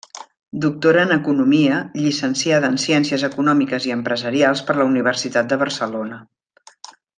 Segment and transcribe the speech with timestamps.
[0.65, 6.19] Doctora en Economia, Llicenciada en Ciències Econòmiques i Empresarials per la Universitat de Barcelona.